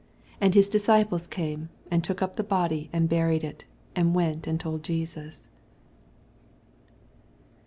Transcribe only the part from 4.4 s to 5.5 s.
and told Jesus.